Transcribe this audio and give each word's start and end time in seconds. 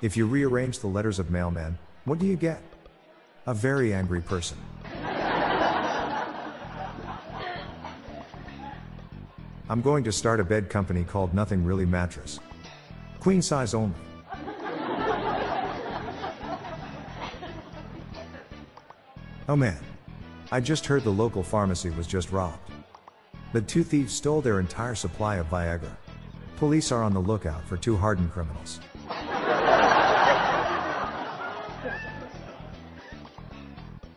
If 0.00 0.16
you 0.16 0.26
rearrange 0.26 0.78
the 0.78 0.86
letters 0.86 1.18
of 1.18 1.32
mailman, 1.32 1.76
what 2.04 2.20
do 2.20 2.26
you 2.26 2.36
get? 2.36 2.62
A 3.46 3.54
very 3.54 3.92
angry 3.92 4.20
person. 4.20 4.56
I'm 9.68 9.82
going 9.82 10.04
to 10.04 10.12
start 10.12 10.38
a 10.38 10.44
bed 10.44 10.70
company 10.70 11.02
called 11.02 11.34
Nothing 11.34 11.64
Really 11.64 11.84
Mattress. 11.84 12.38
Queen 13.18 13.42
size 13.42 13.74
only. 13.74 13.96
Oh 19.48 19.56
man. 19.56 19.78
I 20.52 20.60
just 20.60 20.86
heard 20.86 21.02
the 21.02 21.10
local 21.10 21.42
pharmacy 21.42 21.90
was 21.90 22.06
just 22.06 22.30
robbed. 22.30 22.70
The 23.52 23.62
two 23.62 23.82
thieves 23.82 24.14
stole 24.14 24.42
their 24.42 24.60
entire 24.60 24.94
supply 24.94 25.36
of 25.36 25.50
Viagra. 25.50 25.96
Police 26.56 26.92
are 26.92 27.02
on 27.02 27.12
the 27.12 27.20
lookout 27.20 27.64
for 27.64 27.76
two 27.76 27.96
hardened 27.96 28.30
criminals. 28.30 28.78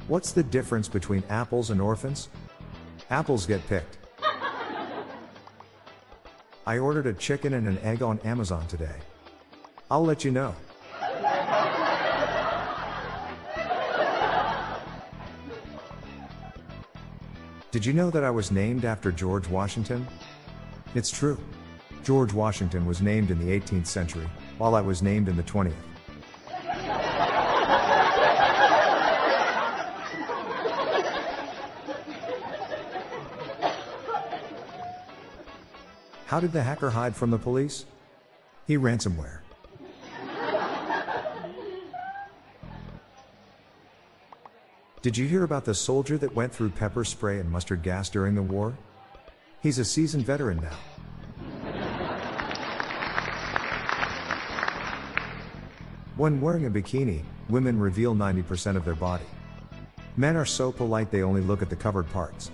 What's 0.07 0.31
the 0.31 0.43
difference 0.43 0.87
between 0.87 1.23
apples 1.29 1.69
and 1.69 1.79
orphans? 1.79 2.29
Apples 3.09 3.45
get 3.45 3.65
picked. 3.67 3.97
I 6.65 6.77
ordered 6.77 7.05
a 7.05 7.13
chicken 7.13 7.53
and 7.53 7.67
an 7.67 7.77
egg 7.79 8.01
on 8.01 8.19
Amazon 8.19 8.67
today. 8.67 8.95
I'll 9.89 10.03
let 10.03 10.23
you 10.23 10.31
know. 10.31 10.55
Did 17.71 17.85
you 17.85 17.93
know 17.93 18.09
that 18.09 18.23
I 18.23 18.29
was 18.29 18.51
named 18.51 18.83
after 18.83 19.11
George 19.11 19.47
Washington? 19.47 20.05
It's 20.93 21.09
true. 21.09 21.39
George 22.03 22.33
Washington 22.33 22.85
was 22.85 23.01
named 23.01 23.31
in 23.31 23.39
the 23.39 23.57
18th 23.57 23.87
century, 23.87 24.27
while 24.57 24.75
I 24.75 24.81
was 24.81 25.01
named 25.01 25.29
in 25.29 25.37
the 25.37 25.43
20th. 25.43 25.73
How 36.31 36.39
did 36.39 36.53
the 36.53 36.63
hacker 36.63 36.89
hide 36.89 37.13
from 37.13 37.29
the 37.29 37.37
police? 37.37 37.83
He 38.65 38.77
ransomware. 38.77 39.39
Did 45.01 45.17
you 45.17 45.27
hear 45.27 45.43
about 45.43 45.65
the 45.65 45.73
soldier 45.73 46.17
that 46.19 46.33
went 46.33 46.53
through 46.53 46.69
pepper 46.69 47.03
spray 47.03 47.39
and 47.39 47.51
mustard 47.51 47.83
gas 47.83 48.09
during 48.09 48.33
the 48.33 48.41
war? 48.41 48.77
He's 49.59 49.77
a 49.77 49.83
seasoned 49.83 50.25
veteran 50.25 50.61
now. 50.61 50.77
When 56.15 56.39
wearing 56.39 56.65
a 56.65 56.71
bikini, 56.71 57.23
women 57.49 57.77
reveal 57.77 58.15
90% 58.15 58.77
of 58.77 58.85
their 58.85 58.95
body. 58.95 59.25
Men 60.15 60.37
are 60.37 60.45
so 60.45 60.71
polite 60.71 61.11
they 61.11 61.23
only 61.23 61.41
look 61.41 61.61
at 61.61 61.69
the 61.69 61.75
covered 61.75 62.09
parts. 62.11 62.51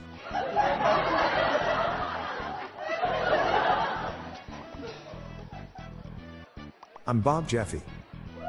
I'm 7.07 7.21
Bob 7.21 7.47
Jeffy. 7.47 7.81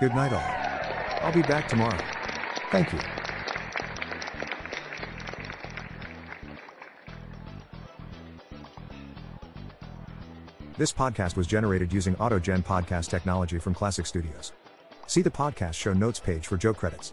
Good 0.01 0.13
night, 0.17 0.33
all. 0.33 1.25
I'll 1.25 1.33
be 1.33 1.43
back 1.43 1.69
tomorrow. 1.69 1.97
Thank 2.73 2.93
you. 2.93 2.99
This 10.77 10.93
podcast 10.93 11.37
was 11.37 11.47
generated 11.47 11.93
using 11.93 12.17
AutoGen 12.17 12.65
podcast 12.65 13.09
technology 13.11 13.61
from 13.61 13.77
Klassic 13.77 14.09
Studios. 14.09 14.53
See 15.07 15.23
the 15.23 15.31
podcast 15.31 15.75
show 15.75 15.93
notes 15.93 16.19
page 16.19 16.49
for 16.49 16.57
Joe 16.57 16.75
credits. 16.75 17.13